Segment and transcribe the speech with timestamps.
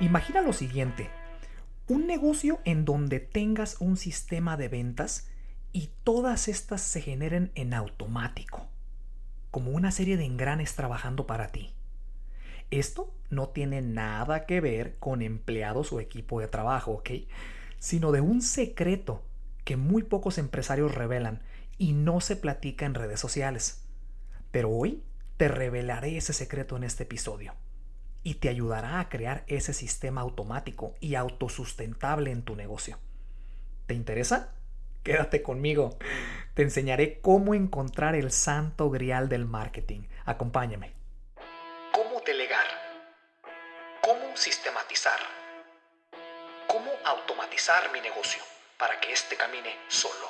[0.00, 1.10] Imagina lo siguiente,
[1.86, 5.28] un negocio en donde tengas un sistema de ventas
[5.72, 8.66] y todas estas se generen en automático,
[9.50, 11.74] como una serie de engranes trabajando para ti.
[12.70, 17.10] Esto no tiene nada que ver con empleados o equipo de trabajo, ¿ok?
[17.78, 19.22] Sino de un secreto
[19.64, 21.42] que muy pocos empresarios revelan
[21.76, 23.84] y no se platica en redes sociales.
[24.50, 25.02] Pero hoy
[25.36, 27.52] te revelaré ese secreto en este episodio
[28.22, 32.98] y te ayudará a crear ese sistema automático y autosustentable en tu negocio.
[33.86, 34.54] ¿Te interesa?
[35.02, 35.98] Quédate conmigo.
[36.54, 40.02] Te enseñaré cómo encontrar el santo grial del marketing.
[40.26, 40.92] Acompáñame.
[41.92, 42.66] ¿Cómo delegar?
[44.02, 45.18] ¿Cómo sistematizar?
[46.68, 48.42] ¿Cómo automatizar mi negocio
[48.78, 50.28] para que éste camine solo?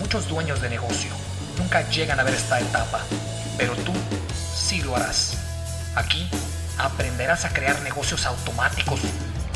[0.00, 1.10] Muchos dueños de negocio
[1.58, 3.04] nunca llegan a ver esta etapa,
[3.56, 3.92] pero tú
[4.68, 5.32] sí lo harás.
[5.94, 6.28] Aquí
[6.76, 9.00] aprenderás a crear negocios automáticos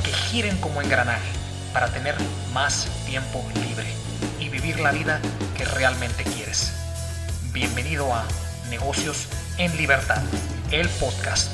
[0.03, 1.29] que giren como engranaje
[1.75, 2.15] para tener
[2.55, 3.93] más tiempo libre
[4.41, 5.21] y vivir la vida
[5.55, 6.73] que realmente quieres.
[7.53, 8.25] Bienvenido a
[8.71, 9.29] Negocios
[9.59, 10.23] en Libertad,
[10.71, 11.53] el podcast.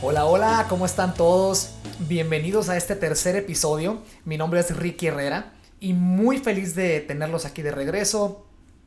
[0.00, 1.72] Hola, hola, ¿cómo están todos?
[1.98, 4.02] Bienvenidos a este tercer episodio.
[4.24, 8.45] Mi nombre es Ricky Herrera y muy feliz de tenerlos aquí de regreso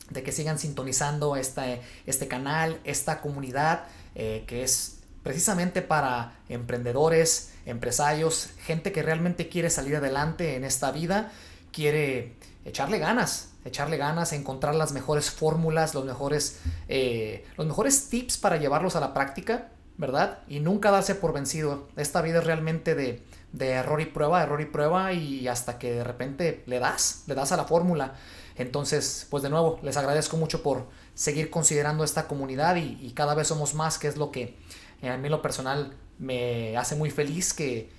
[0.09, 3.85] de que sigan sintonizando este, este canal, esta comunidad
[4.15, 10.91] eh, que es precisamente para emprendedores, empresarios, gente que realmente quiere salir adelante en esta
[10.91, 11.31] vida,
[11.71, 12.33] quiere
[12.65, 18.57] echarle ganas, echarle ganas, encontrar las mejores fórmulas, los mejores, eh, los mejores tips para
[18.57, 20.39] llevarlos a la práctica, ¿verdad?
[20.47, 21.87] Y nunca darse por vencido.
[21.95, 25.91] Esta vida es realmente de, de error y prueba, error y prueba, y hasta que
[25.91, 28.15] de repente le das, le das a la fórmula.
[28.59, 33.47] Entonces, pues de nuevo, les agradezco mucho por seguir considerando esta comunidad y, cada vez
[33.47, 34.57] somos más, que es lo que
[35.01, 37.89] a mí lo personal me hace muy feliz, que,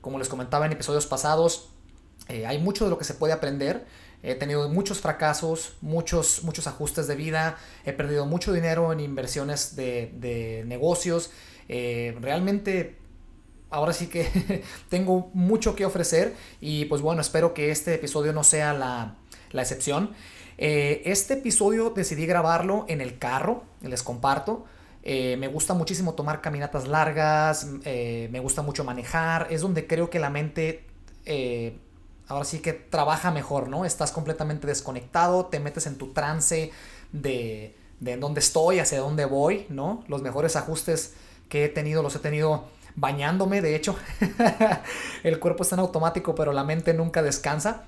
[0.00, 1.70] como les comentaba en episodios pasados,
[2.28, 3.84] eh, hay mucho de lo que se puede aprender.
[4.22, 9.74] He tenido muchos fracasos, muchos, muchos ajustes de vida, he perdido mucho dinero en inversiones
[9.74, 11.32] de, negocios.
[11.68, 12.96] Eh, realmente
[13.70, 18.44] ahora sí que tengo mucho que ofrecer y pues bueno, espero que este episodio no
[18.44, 19.16] sea la,
[19.54, 20.10] la excepción.
[20.58, 24.66] Eh, este episodio decidí grabarlo en el carro, les comparto.
[25.02, 30.10] Eh, me gusta muchísimo tomar caminatas largas, eh, me gusta mucho manejar, es donde creo
[30.10, 30.86] que la mente
[32.28, 33.84] ahora sí que trabaja mejor, ¿no?
[33.84, 36.70] Estás completamente desconectado, te metes en tu trance
[37.12, 40.04] de, de en dónde estoy, hacia dónde voy, ¿no?
[40.08, 41.14] Los mejores ajustes
[41.48, 42.64] que he tenido los he tenido
[42.96, 43.96] bañándome, de hecho.
[45.22, 47.84] el cuerpo está en automático, pero la mente nunca descansa.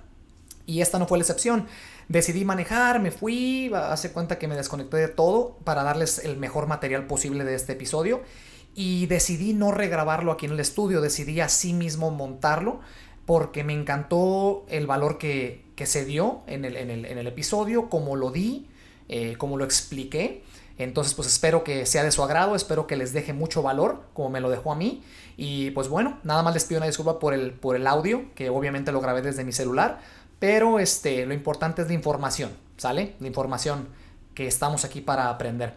[0.66, 1.66] Y esta no fue la excepción.
[2.08, 6.66] Decidí manejar, me fui, hace cuenta que me desconecté de todo para darles el mejor
[6.66, 8.22] material posible de este episodio.
[8.74, 12.80] Y decidí no regrabarlo aquí en el estudio, decidí así mismo montarlo
[13.26, 18.68] porque me encantó el valor que, se dio en el, episodio, como lo di,
[19.08, 20.44] eh, como lo expliqué.
[20.78, 24.30] Entonces, pues espero que sea de su agrado, espero que les deje mucho valor, como
[24.30, 25.02] me lo dejó a mí.
[25.36, 28.48] Y pues bueno, nada más les pido una disculpa por el, por el audio, que
[28.48, 30.00] obviamente lo grabé desde mi celular,
[30.38, 33.14] pero este, lo importante es la información, ¿sale?
[33.20, 33.88] La información
[34.34, 35.76] que estamos aquí para aprender.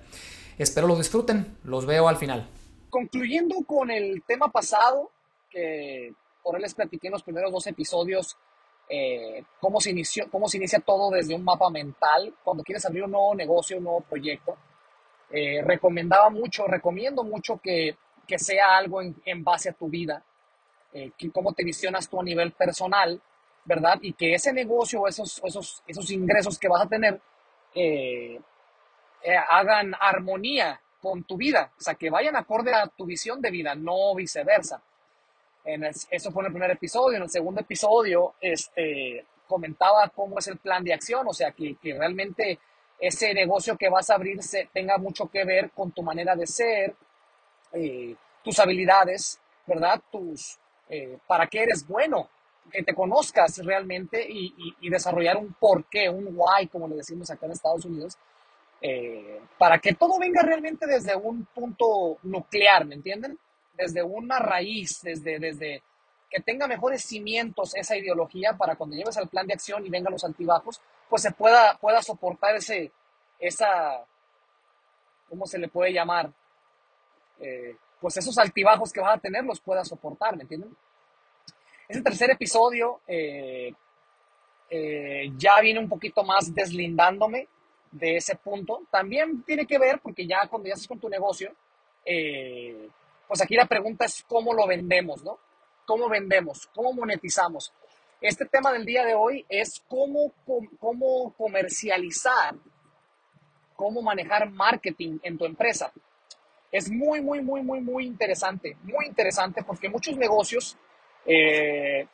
[0.58, 2.48] Espero lo disfruten, los veo al final.
[2.90, 5.12] Concluyendo con el tema pasado,
[5.50, 8.36] que por él les platiqué en los primeros dos episodios,
[8.90, 13.04] eh, cómo, se inició, cómo se inicia todo desde un mapa mental, cuando quieres abrir
[13.04, 14.58] un nuevo negocio, un nuevo proyecto.
[15.32, 17.96] Eh, recomendaba mucho, recomiendo mucho que,
[18.28, 20.24] que sea algo en, en, base a tu vida,
[20.92, 23.22] eh, que cómo te visionas tú a nivel personal
[23.66, 24.00] ¿verdad?
[24.02, 27.20] Y que ese negocio o esos, esos, esos ingresos que vas a tener
[27.76, 28.40] eh,
[29.22, 33.52] eh, hagan armonía con tu vida, o sea, que vayan acorde a tu visión de
[33.52, 34.82] vida, no viceversa.
[35.64, 37.18] En eso fue en el primer episodio.
[37.18, 41.76] En el segundo episodio, este, comentaba cómo es el plan de acción, o sea, que,
[41.76, 42.60] que realmente
[43.00, 44.40] ese negocio que vas a abrir
[44.74, 46.96] tenga mucho que ver con tu manera de ser,
[47.74, 50.02] eh, tus habilidades, ¿verdad?
[50.12, 50.58] Tus,
[51.28, 52.30] para qué eres bueno,
[52.70, 57.54] que te conozcas realmente y, desarrollar un porqué, un why, como le decimos acá en
[57.54, 58.18] Estados Unidos,
[58.82, 63.38] eh, para que todo venga realmente desde un punto nuclear, ¿me entienden?
[63.74, 65.84] Desde una raíz, desde, desde
[66.30, 70.14] que tenga mejores cimientos esa ideología para cuando lleves al plan de acción y vengan
[70.14, 72.92] los altibajos, pues se pueda, pueda soportar ese,
[73.40, 74.06] esa,
[75.28, 76.32] ¿cómo se le puede llamar?
[77.40, 80.76] Eh, pues esos altibajos que vas a tener los pueda soportar, ¿me entienden?
[81.90, 83.74] Ese tercer episodio eh,
[84.70, 87.48] eh, ya viene un poquito más deslindándome
[87.92, 88.84] de ese punto.
[88.92, 91.52] También tiene que ver porque ya cuando ya estás con tu negocio,
[92.06, 92.88] eh,
[93.28, 95.40] pues aquí la pregunta es cómo lo vendemos, ¿no?
[95.88, 96.68] ¿Cómo vendemos?
[96.76, 97.74] ¿Cómo monetizamos?
[98.22, 100.32] Este tema del día de hoy es cómo,
[100.80, 102.54] cómo comercializar,
[103.76, 105.92] cómo manejar marketing en tu empresa.
[106.72, 110.78] Es muy, muy, muy, muy, muy interesante, muy interesante porque muchos negocios
[111.30, 112.08] eh,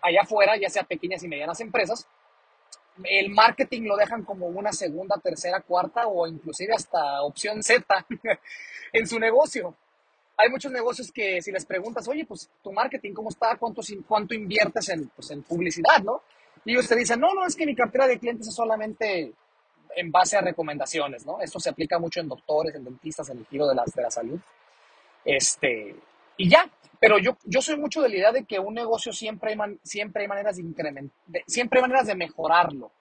[0.00, 2.06] allá afuera, ya sea pequeñas y medianas empresas,
[3.04, 7.84] el marketing lo dejan como una segunda, tercera, cuarta o inclusive hasta opción Z
[8.92, 9.76] en su negocio.
[10.38, 13.56] Hay muchos negocios que si les preguntas, oye, pues tu marketing, ¿cómo está?
[13.56, 16.22] ¿Cuánto, cuánto inviertes en, pues, en publicidad, no?
[16.64, 19.32] Y ellos te dicen, no, no, es que mi cartera de clientes es solamente
[19.94, 21.40] en base a recomendaciones, ¿no?
[21.40, 24.10] Esto se aplica mucho en doctores, en dentistas, en el giro de la, de la
[24.10, 24.40] salud.
[25.24, 25.94] Este,
[26.36, 26.70] y ya,
[27.00, 30.22] pero yo, yo soy mucho de la idea de que un negocio siempre hay, siempre
[30.22, 32.92] hay maneras de incrementar, siempre hay maneras de mejorarlo,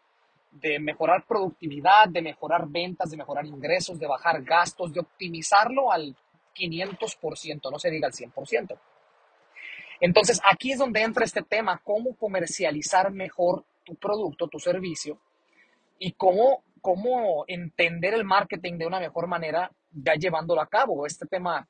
[0.51, 6.15] de mejorar productividad, de mejorar ventas, de mejorar ingresos, de bajar gastos, de optimizarlo al
[6.55, 8.77] 500%, no se diga al 100%.
[10.01, 15.19] Entonces, aquí es donde entra este tema, cómo comercializar mejor tu producto, tu servicio,
[16.01, 21.05] y cómo, cómo entender el marketing de una mejor manera ya llevándolo a cabo.
[21.05, 21.67] Este tema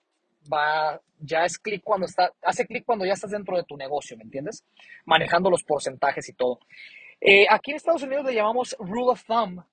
[0.51, 4.17] va, ya es clic cuando está, hace clic cuando ya estás dentro de tu negocio,
[4.17, 4.63] ¿me entiendes?
[5.05, 6.59] Manejando los porcentajes y todo.
[7.19, 9.63] Eh, aquí en Estados Unidos le llamamos rule of thumb.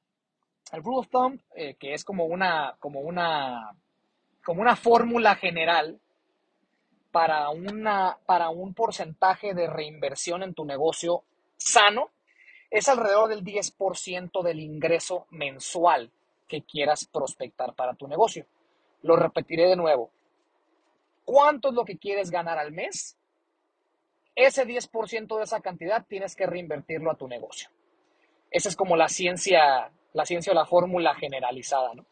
[0.73, 3.75] El rule of thumb, eh, que es como una, como una,
[4.45, 5.99] como una fórmula general
[7.11, 11.23] para, una, para un porcentaje de reinversión en tu negocio
[11.57, 12.11] sano,
[12.71, 16.11] es alrededor del 10% del ingreso mensual
[16.47, 18.45] que quieras prospectar para tu negocio.
[19.03, 20.11] Lo repetiré de nuevo
[21.29, 23.19] cuánto es lo que quieres ganar al mes,
[24.35, 27.69] ese 10% de esa cantidad tienes que reinvertirlo a tu negocio.
[28.51, 32.07] Esa es como la ciencia, la ciencia o la fórmula generalizada, ¿no?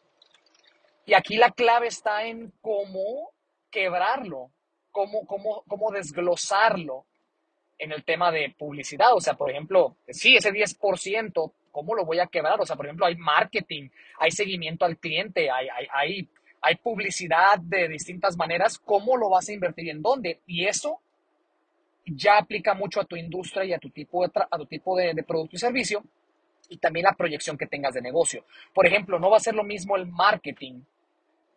[1.07, 3.31] Y aquí la clave está en cómo
[3.71, 4.51] quebrarlo,
[4.91, 7.05] cómo, cómo, cómo desglosarlo
[7.79, 9.15] en el tema de publicidad.
[9.15, 12.61] O sea, por ejemplo, sí, ese 10%, ¿cómo lo voy a quebrar?
[12.61, 16.29] O sea, por ejemplo, hay marketing, hay seguimiento al cliente, hay, hay, hay
[16.67, 20.41] hay publicidad de distintas maneras, ¿cómo lo vas a invertir y en dónde?
[20.45, 20.99] Y eso
[22.05, 26.03] ya aplica mucho a tu industria y a tu tipo de, producto y servicio
[26.69, 28.43] y también la proyección que tengas de negocio.
[28.73, 30.81] Por ejemplo, no va a ser lo mismo el marketing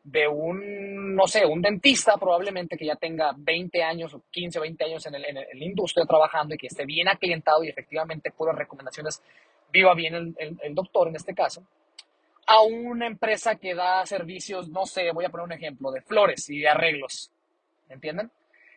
[0.05, 4.63] de un, no sé, un dentista probablemente que ya tenga 20 años o 15 o
[4.63, 8.57] 20 años en, el, la industria trabajando y que esté bien aclientado y efectivamente puras
[8.57, 9.21] recomendaciones,
[9.73, 11.65] viva bien el doctor en este caso,
[12.51, 16.51] a una empresa que da servicios, no sé, voy a poner un ejemplo, de flores
[16.51, 17.31] y de arreglos.
[17.89, 18.33] ¿Entienden?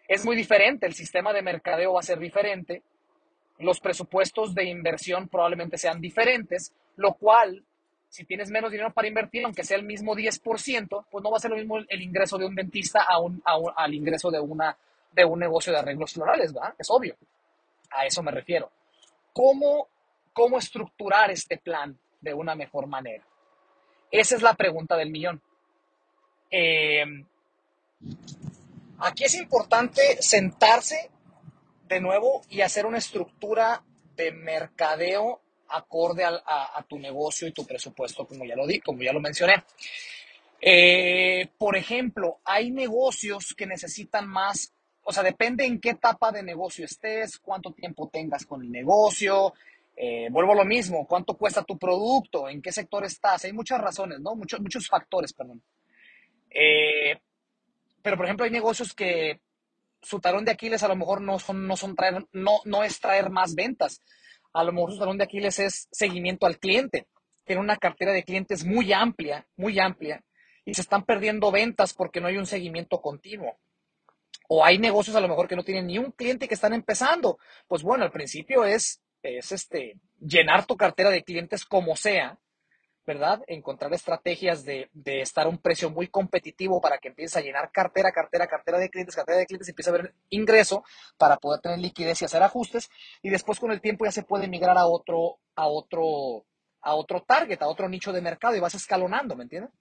[0.08, 2.84] Es muy diferente, el sistema de mercadeo va a ser diferente,
[3.58, 7.64] los presupuestos de inversión probablemente sean diferentes, lo cual,
[8.10, 11.40] si tienes menos dinero para invertir, aunque sea el mismo 10%, pues no va a
[11.40, 13.42] ser lo mismo el ingreso de un dentista a un,
[13.76, 14.78] al ingreso de, una,
[15.12, 16.76] de un negocio de arreglos florales, ¿verdad?
[16.78, 17.16] Es obvio.
[17.90, 18.70] A eso me refiero.
[19.34, 19.88] ¿Cómo,
[20.32, 23.24] cómo estructurar este plan de una mejor manera?
[24.14, 25.42] Esa es la pregunta del millón.
[26.52, 27.04] Eh,
[29.00, 31.10] aquí es importante sentarse
[31.88, 33.84] de nuevo y hacer una estructura
[34.16, 39.14] de mercadeo acorde a, tu negocio y tu presupuesto, como ya lo di, como ya
[39.14, 39.64] lo mencioné.
[40.62, 46.44] Eh, por ejemplo, hay negocios que necesitan más, o sea, depende en qué etapa de
[46.44, 49.56] negocio estés, cuánto tiempo tengas con el negocio,
[49.96, 52.50] eh, vuelvo a lo mismo, ¿cuánto cuesta tu producto?
[52.50, 53.46] ¿En qué sector estás?
[53.46, 54.36] Hay muchas razones, ¿no?
[54.36, 55.62] Muchos, muchos factores, perdón.
[56.50, 57.20] Eh,
[58.02, 59.40] pero, por ejemplo, hay negocios que
[60.02, 63.00] su talón de Aquiles a lo mejor no, son, no, son traer, no, no es
[63.00, 64.02] traer más ventas.
[64.52, 67.08] A lo mejor su talón de Aquiles es seguimiento al cliente.
[67.46, 70.24] Tiene una cartera de clientes muy amplia, muy amplia,
[70.66, 73.58] y se están perdiendo ventas porque no hay un seguimiento continuo.
[74.50, 77.38] O hay negocios a lo mejor que no tienen ni un cliente que están empezando.
[77.68, 82.40] Pues bueno, al principio es es este, llenar tu cartera de clientes como sea,
[83.06, 83.42] ¿verdad?
[83.48, 88.12] Encontrar estrategias de, estar a un precio muy competitivo para que empieces a llenar cartera,
[88.12, 90.84] cartera, cartera de clientes, cartera de clientes, y empiece a ver ingreso
[91.18, 92.90] para poder tener liquidez y hacer ajustes.
[93.22, 96.46] Y después con el tiempo ya se puede migrar a otro, a otro,
[96.82, 99.72] a otro target, a otro nicho de mercado y vas escalonando, ¿me entiendes?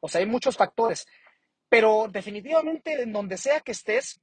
[0.00, 1.06] O sea, hay muchos factores.
[1.68, 4.20] Pero definitivamente en donde sea que estés,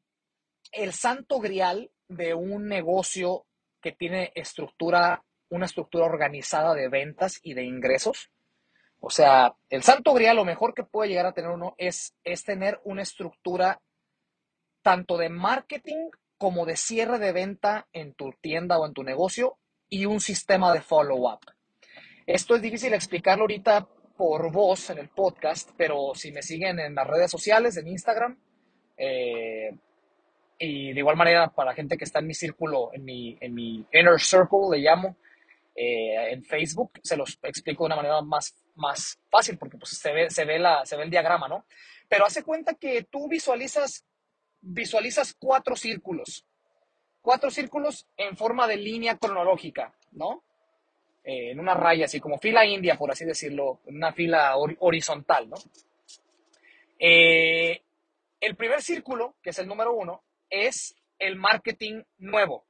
[0.72, 3.47] el santo grial de un negocio
[3.82, 8.32] que tiene estructura, una estructura organizada de ventas y de ingresos.
[9.00, 12.44] O sea, el santo grial, lo mejor que puede llegar a tener uno es, es
[12.44, 13.80] tener una estructura
[14.82, 19.58] tanto de marketing como de cierre de venta en tu tienda o en tu negocio
[19.90, 21.42] y un sistema de follow-up.
[22.26, 26.96] Esto es difícil explicarlo ahorita por voz en el podcast, pero si me siguen en
[26.96, 28.38] las redes sociales, en Instagram,
[29.00, 29.78] Eh,
[30.60, 33.86] y de igual manera, para gente que está en mi círculo, en mi, en mi
[33.92, 35.16] inner circle, le llamo,
[35.76, 40.12] eh, en Facebook, se los explico de una manera más, más fácil, porque pues, se,
[40.12, 41.66] ve, se, ve la, se ve el diagrama, ¿no?
[42.10, 44.04] Pero hace cuenta que tú visualizas,
[44.62, 46.46] visualizas cuatro círculos,
[47.22, 50.44] cuatro círculos en forma de línea cronológica, ¿no?
[51.24, 55.58] Eh, en una raya, así como fila india, por así decirlo, una fila horizontal, ¿no?
[56.98, 57.82] Eh,
[58.40, 62.66] el primer círculo, que es el número uno, es el marketing nuevo.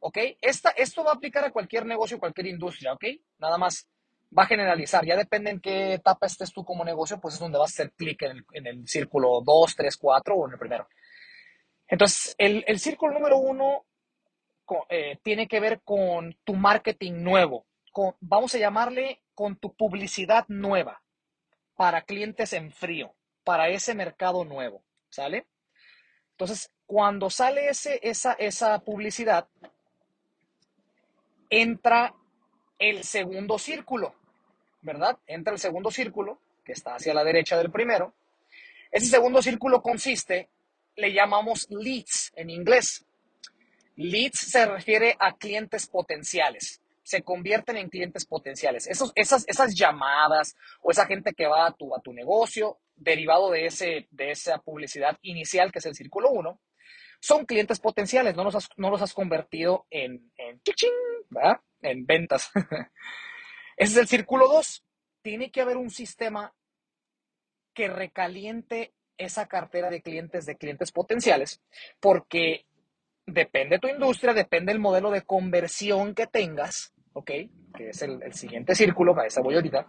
[0.00, 0.18] ¿Ok?
[0.40, 3.04] Esta, esto va a aplicar a cualquier negocio, cualquier industria, ¿ok?
[3.38, 3.88] Nada más
[4.36, 5.04] va a generalizar.
[5.04, 7.92] Ya depende en qué etapa estés tú como negocio, pues es donde vas a hacer
[7.92, 10.88] clic en, el, círculo 2, 3, 4 o en el primero.
[11.88, 13.86] Entonces, el, círculo número uno
[14.90, 17.66] eh, tiene que ver con tu marketing nuevo.
[17.92, 21.02] Con, vamos a llamarle con tu publicidad nueva
[21.76, 23.14] para clientes en frío,
[23.44, 24.82] para ese mercado nuevo.
[25.08, 25.46] ¿Sale?
[26.36, 29.48] Entonces, cuando sale ese, esa, esa publicidad,
[31.48, 32.14] entra
[32.78, 34.14] el segundo círculo,
[34.82, 35.18] ¿verdad?
[35.26, 38.12] Entra el segundo círculo, que está hacia la derecha del primero.
[38.90, 40.50] Ese segundo círculo consiste,
[40.96, 43.06] le llamamos leads en inglés.
[43.94, 46.82] Leads se refiere a clientes potenciales.
[47.02, 48.86] Se convierten en clientes potenciales.
[48.88, 53.50] Esos, esas, esas llamadas o esa gente que va a tu, a tu negocio, derivado
[53.50, 56.60] de, ese, de esa publicidad inicial, que es el círculo 1,
[57.20, 58.36] son clientes potenciales.
[58.36, 60.60] No los has, no los has convertido en, en
[61.30, 61.60] ¿verdad?
[61.82, 62.50] En ventas.
[63.76, 64.84] Ese es el círculo 2.
[65.22, 66.54] Tiene que haber un sistema
[67.74, 71.62] que recaliente esa cartera de clientes, de clientes potenciales,
[72.00, 72.66] porque
[73.26, 77.30] depende de tu industria, depende del modelo de conversión que tengas, ¿ok?
[77.76, 79.86] Que es el, siguiente círculo, a esa voy ahorita.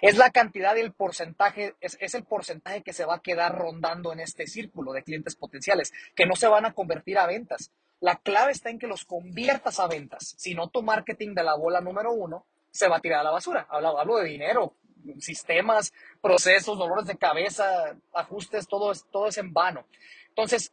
[0.00, 3.56] Es la cantidad y el porcentaje, es, es, el porcentaje que se va a quedar
[3.56, 7.70] rondando en este círculo de clientes potenciales, que no se van a convertir a ventas.
[8.00, 10.34] La clave está en que los conviertas a ventas.
[10.38, 13.30] Si no, tu marketing de la bola número uno se va a tirar a la
[13.30, 13.66] basura.
[13.68, 14.74] Hablo, de dinero,
[15.18, 15.92] sistemas,
[16.22, 19.84] procesos, dolores de cabeza, ajustes, todo es, todo es en vano.
[20.28, 20.72] Entonces,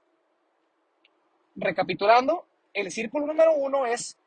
[1.55, 4.17] recapitulando, el círculo número uno es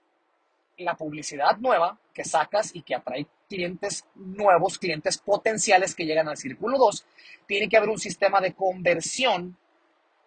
[0.77, 6.37] la publicidad nueva que sacas y que atrae clientes nuevos, clientes potenciales que llegan al
[6.37, 7.05] círculo 2.
[7.47, 9.59] Tiene que haber un sistema de conversión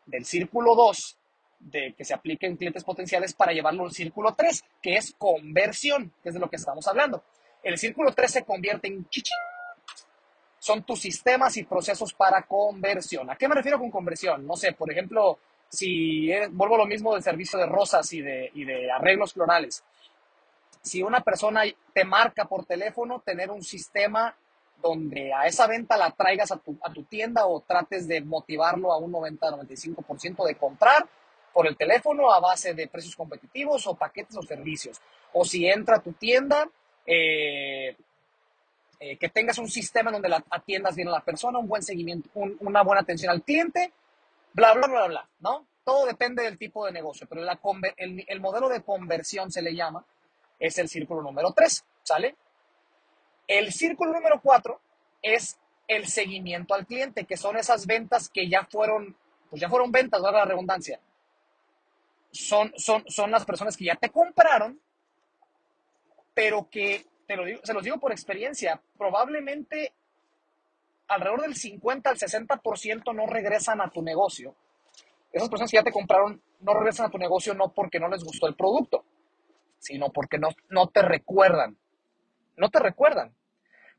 [0.05, 1.17] del círculo 2
[1.61, 6.11] de que se aplique en clientes potenciales para llevarlo al círculo 3, que es conversión,
[6.21, 7.23] que es de lo que estamos hablando.
[7.63, 9.37] El círculo 3 se convierte en chichín.
[10.59, 13.29] Son tus sistemas y procesos para conversión.
[13.29, 14.45] ¿A qué me refiero con conversión?
[14.45, 15.39] No sé, por ejemplo,
[15.69, 19.83] si vuelvo a lo mismo del servicio de rosas y de, y de arreglos florales.
[20.83, 21.63] Si una persona
[21.93, 24.35] te marca por teléfono, tener un sistema
[24.81, 28.91] donde a esa venta la traigas a tu, a tu tienda o trates de motivarlo
[28.91, 31.07] a un 90-95% de comprar
[31.53, 34.99] por el teléfono a base de precios competitivos o paquetes o servicios.
[35.31, 36.67] O si entra a tu tienda,
[37.05, 37.95] eh,
[38.99, 42.29] eh, que tengas un sistema donde la atiendas bien a la persona, un buen seguimiento,
[42.33, 43.93] una buena atención al cliente,
[44.51, 45.65] bla, bla, bla, bla, ¿no?
[45.85, 47.41] Todo depende del tipo de negocio, pero
[47.97, 50.05] el modelo de conversión se le llama,
[50.63, 52.35] es el círculo número 3, ¿sale?
[53.47, 54.79] El círculo número 4
[55.21, 59.15] es el seguimiento al cliente, que son esas ventas que ya fueron,
[59.49, 60.39] pues ya fueron ventas, ¿verdad?
[60.39, 60.99] La redundancia
[62.33, 64.79] son, son, son las personas que ya te compraron,
[66.33, 69.93] pero que, te lo digo, se los digo por experiencia, probablemente
[71.07, 74.55] alrededor del 50 al 60% no regresan a tu negocio.
[75.31, 78.23] Esas personas que ya te compraron no regresan a tu negocio no porque no les
[78.23, 79.05] gustó el producto,
[79.83, 81.77] sino porque no, no te recuerdan.
[82.55, 83.35] No te recuerdan.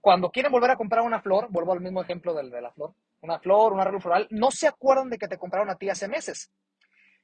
[0.00, 2.94] Cuando quieren volver a comprar una flor, vuelvo al mismo ejemplo del de la flor,
[3.20, 6.08] una flor, un arreglo floral, no se acuerdan de que te compraron a ti hace
[6.08, 6.50] meses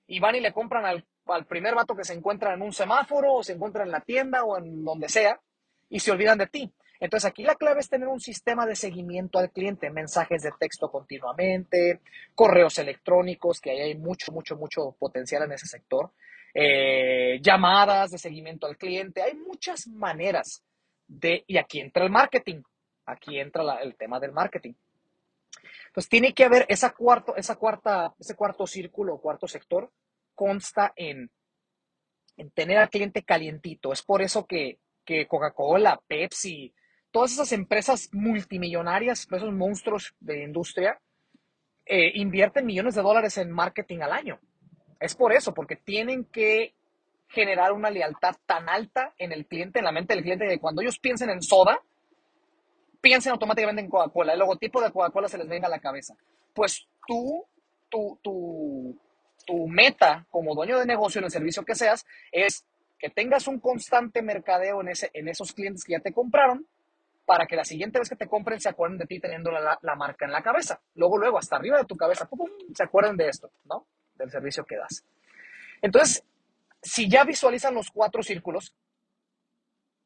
[0.07, 3.35] y van y le compran al, al primer vato que se encuentra en un semáforo
[3.35, 5.40] o se encuentra en la tienda o en donde sea
[5.88, 6.73] y se olvidan de ti.
[7.00, 10.90] Entonces aquí la clave es tener un sistema de seguimiento al cliente, mensajes de texto
[10.90, 12.00] continuamente,
[12.35, 16.11] correos electrónicos, que ahí hay mucho, mucho, mucho potencial en ese sector,
[16.54, 20.62] eh, llamadas de seguimiento al cliente, hay muchas maneras
[21.07, 22.62] de, y aquí entra el marketing,
[23.07, 24.75] aquí entra el tema del marketing.
[25.87, 29.90] Entonces tiene que haber esa cuarto, esa cuarta, ese cuarto círculo, cuarto sector,
[30.35, 31.30] consta en,
[32.37, 33.92] en tener al cliente calientito.
[33.92, 34.78] Es por eso que,
[35.26, 36.73] Coca-Cola, Pepsi,
[37.11, 41.00] todas esas empresas multimillonarias, esos monstruos de industria,
[41.85, 44.40] eh, invierten millones de dólares en marketing al año.
[45.00, 46.75] Es por eso, porque tienen que
[47.28, 50.83] generar una lealtad tan alta en el cliente, en la mente del cliente, que cuando
[50.83, 51.80] ellos piensen en soda,
[53.00, 56.14] piensen automáticamente en Coca-Cola, el logotipo de Coca-Cola se les venga a la cabeza.
[56.52, 57.47] Pues tú
[57.90, 58.19] tu,
[59.47, 62.64] tu, meta como dueño de negocio en el servicio que seas es
[62.99, 66.66] que tengas un constante mercadeo en, ese, en esos clientes que ya te compraron
[67.26, 69.95] para que la siguiente vez que te compren se acuerden de ti teniendo la, la
[69.97, 70.80] marca en la cabeza.
[70.95, 72.28] Luego, luego, hasta arriba de tu cabeza,
[72.75, 73.87] se acuerden de esto, ¿no?
[74.21, 75.03] Del servicio que das.
[75.81, 76.23] Entonces,
[76.83, 78.75] si ya visualizan los cuatro círculos,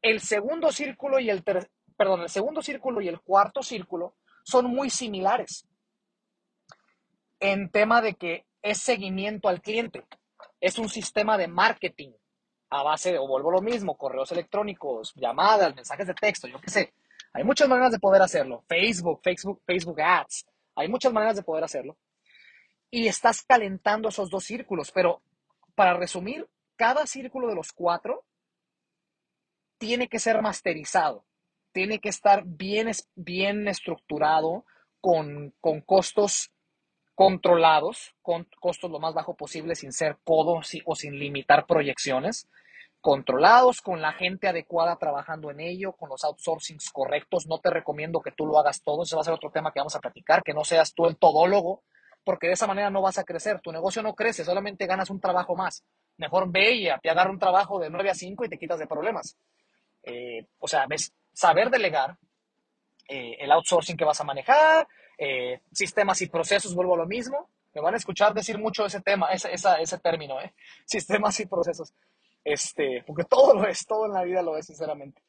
[0.03, 4.89] el segundo círculo y el perdón, el segundo círculo y el cuarto círculo son muy
[4.89, 5.67] similares
[7.41, 10.05] en tema de que es seguimiento al cliente.
[10.61, 12.13] Es un sistema de marketing
[12.71, 16.71] a base de, o vuelvo lo mismo, correos electrónicos, llamadas, mensajes de texto, yo qué
[16.71, 16.95] sé.
[17.33, 18.63] Hay muchas maneras de poder hacerlo.
[18.69, 20.47] Facebook, Facebook, Facebook Ads.
[20.77, 21.97] Hay muchas maneras de poder hacerlo.
[22.95, 24.93] Y estás calentando esos dos círculos.
[24.93, 25.21] Pero
[25.75, 28.23] para resumir, cada círculo de los cuatro
[29.79, 31.25] tiene que ser masterizado.
[31.73, 34.65] Tiene que estar bien, bien estructurado
[35.01, 36.53] con, con costos
[37.17, 42.49] controlados, con costos lo más bajo posible sin ser codo o sin limitar proyecciones,
[43.01, 47.49] controlados, con la gente adecuada trabajando en ello, con los outsourcings correctos.
[47.49, 49.81] No te recomiendo que tú lo hagas todo, ese va a ser otro tema que
[49.81, 51.83] vamos a platicar, que no seas tú el todólogo,
[52.25, 55.21] porque de esa manera no vas a crecer, tu negocio no crece, solamente ganas un
[55.21, 55.85] trabajo más.
[56.17, 59.37] Mejor ve y agarra un trabajo de 9 a 5 y te quitas de problemas.
[60.03, 62.17] Eh, o sea, ves, saber delegar,
[63.09, 64.87] eh, el outsourcing que vas a manejar,
[65.19, 67.51] eh, sistemas y procesos, vuelvo a lo mismo.
[67.75, 70.55] Me van a escuchar decir mucho ese tema, ese, ese término, ¿eh?
[70.87, 71.93] sistemas y procesos.
[72.45, 75.23] Este, porque todo lo es, todo en la vida lo es, sinceramente.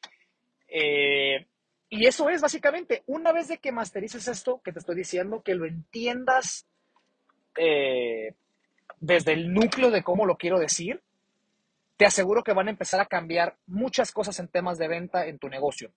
[1.88, 5.54] Y eso es básicamente, una vez de que masterices esto que te estoy diciendo, que
[5.54, 6.66] lo entiendas
[7.56, 11.02] desde el núcleo de cómo lo quiero decir,
[11.96, 15.38] te aseguro que van a empezar a cambiar muchas cosas en temas de venta en
[15.38, 15.90] tu negocio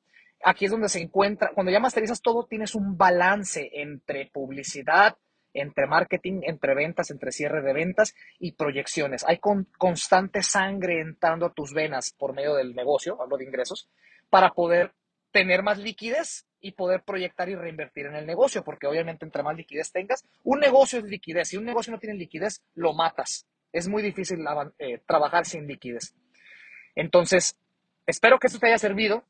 [0.44, 5.18] aquí es donde se encuentra, cuando ya masterizas todo, tienes un balance entre publicidad,
[5.54, 9.26] entre marketing, entre ventas, entre cierre de ventas y proyecciones.
[9.28, 9.40] Hay
[9.78, 13.90] constante sangre entrando a tus venas por medio del negocio, hablo de ingresos,
[14.30, 14.94] para poder
[15.32, 19.56] tener más liquidez y poder proyectar y reinvertir en el negocio, porque obviamente entre más
[19.56, 21.50] liquidez tengas, un negocio es liquidez.
[21.50, 23.46] Si un negocio no tiene liquidez, lo matas.
[23.72, 24.40] Es muy difícil
[24.80, 26.16] eh, trabajar sin liquidez.
[26.96, 27.58] Entonces,
[28.06, 29.24] espero que esto te haya servido.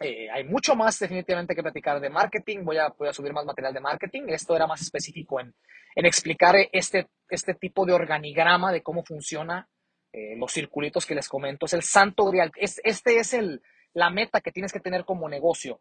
[0.00, 2.64] Eh, hay mucho más definitivamente que platicar de marketing.
[2.64, 4.22] Voy a, voy a subir más material de marketing.
[4.28, 5.54] Esto era más específico en,
[5.94, 9.68] en explicar este, este tipo de organigrama de cómo funciona
[10.12, 11.66] eh, los circulitos que les comento.
[11.66, 12.52] Es el santo grial.
[12.56, 15.80] Es, este es el, la meta que tienes que tener como negocio.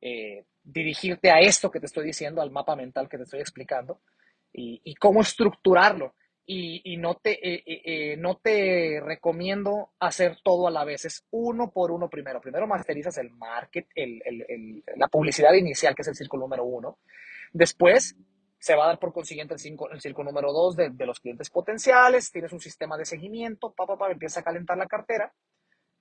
[0.00, 4.00] Eh, dirigirte a esto que te estoy diciendo, al mapa mental que te estoy explicando
[4.52, 6.14] y, cómo estructurarlo
[6.46, 11.70] y, no, te, eh, eh, no te recomiendo hacer todo a la vez, es uno
[11.70, 12.40] por uno primero.
[12.40, 16.98] Primero masterizas el market, el, la publicidad inicial, que es el círculo número uno.
[17.52, 18.16] Después
[18.58, 21.48] se va a dar por consiguiente el, el círculo número dos de, de, los clientes
[21.50, 25.32] potenciales, tienes un sistema de seguimiento, pa, pa, pa, empieza a calentar la cartera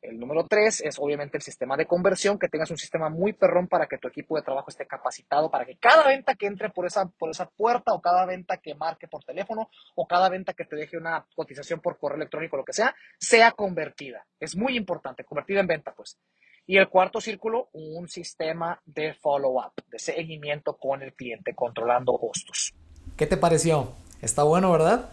[0.01, 3.67] el número tres es obviamente el sistema de conversión, que tengas un sistema muy perrón
[3.67, 6.85] para que tu equipo de trabajo esté capacitado, para que cada venta que entre por
[6.85, 10.65] esa, por esa puerta o cada venta que marque por teléfono o cada venta que
[10.65, 14.25] te deje una cotización por correo electrónico, lo que sea, sea convertida.
[14.39, 16.17] Es muy importante, convertida en venta, pues.
[16.65, 22.73] Y el cuarto círculo, un sistema de follow-up, de seguimiento con el cliente, controlando costos.
[23.17, 23.95] ¿Qué te pareció?
[24.21, 25.09] Está bueno, ¿verdad?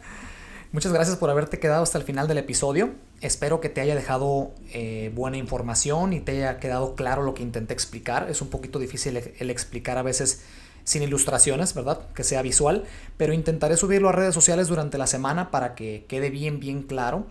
[0.76, 2.90] Muchas gracias por haberte quedado hasta el final del episodio.
[3.22, 7.42] Espero que te haya dejado eh, buena información y te haya quedado claro lo que
[7.42, 8.28] intenté explicar.
[8.28, 10.42] Es un poquito difícil el explicar a veces
[10.84, 12.00] sin ilustraciones, ¿verdad?
[12.14, 12.84] Que sea visual,
[13.16, 17.26] pero intentaré subirlo a redes sociales durante la semana para que quede bien, bien claro.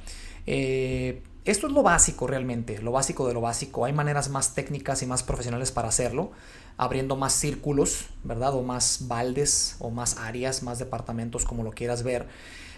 [0.47, 3.85] Eh, esto es lo básico realmente, lo básico de lo básico.
[3.85, 6.31] Hay maneras más técnicas y más profesionales para hacerlo,
[6.75, 8.55] abriendo más círculos, ¿verdad?
[8.55, 12.27] O más baldes o más áreas, más departamentos, como lo quieras ver.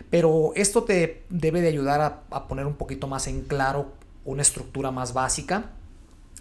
[0.10, 3.94] Pero esto te debe de ayudar a, poner un poquito más en claro
[4.26, 5.72] una estructura más básica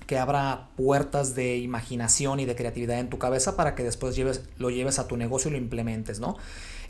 [0.09, 4.45] que abra puertas de imaginación y de creatividad en tu cabeza para que después lleves,
[4.59, 6.37] lo lleves a tu negocio y lo implementes, ¿no?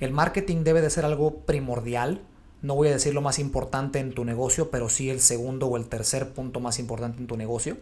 [0.01, 2.23] El marketing debe de ser algo primordial,
[2.63, 5.77] no voy a decir lo más importante en tu negocio, pero sí el segundo o
[5.77, 7.77] el tercer punto más importante en tu negocio,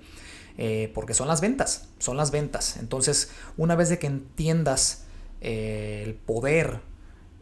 [0.58, 2.76] eh, porque son las ventas, son las ventas.
[2.76, 5.04] Entonces, una vez de que entiendas
[5.40, 6.80] eh, el poder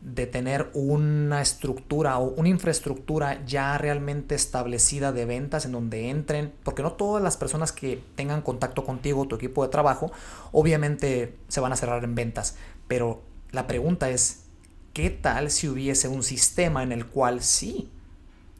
[0.02, 6.52] de tener una estructura o una infraestructura ya realmente establecida de ventas en donde entren,
[6.64, 10.10] porque no todas las personas que tengan contacto contigo, tu equipo de trabajo,
[10.50, 12.56] obviamente se van a cerrar en ventas,
[12.88, 14.41] pero la pregunta es,
[14.92, 17.90] ¿qué tal si hubiese un sistema en el cual sí?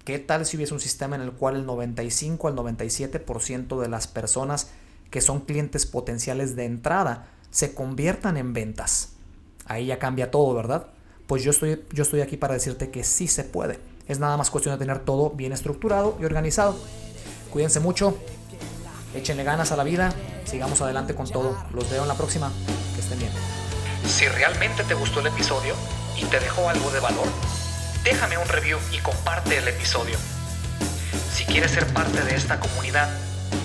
[0.04, 4.06] ¿Qué tal si hubiese un sistema en el cual el 95 al 97% de las
[4.06, 4.70] personas
[5.10, 9.12] que son clientes potenciales de entrada se conviertan en ventas?
[9.66, 10.88] Ahí ya cambia todo, ¿verdad?
[11.32, 13.78] pues yo estoy, yo estoy aquí para decirte que sí se puede.
[14.06, 16.76] Es nada más cuestión de tener todo bien estructurado y organizado.
[17.50, 18.18] Cuídense mucho,
[19.14, 20.12] échenle ganas a la vida,
[20.44, 21.56] sigamos adelante con todo.
[21.72, 22.52] Los veo en la próxima.
[22.94, 23.30] Que estén bien.
[24.06, 25.74] Si realmente te gustó el episodio
[26.16, 27.26] y te dejó algo de valor,
[28.04, 30.16] déjame un review y comparte el episodio.
[31.34, 33.08] Si quieres ser parte de esta comunidad,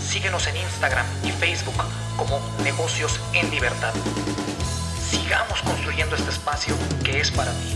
[0.07, 1.75] síguenos en Instagram y Facebook
[2.15, 3.93] como Negocios en Libertad.
[5.09, 7.75] Sigamos construyendo este espacio que es para ti.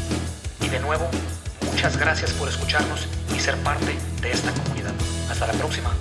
[0.62, 1.10] Y de nuevo,
[1.72, 4.94] muchas gracias por escucharnos y ser parte de esta comunidad.
[5.30, 5.92] Hasta la próxima.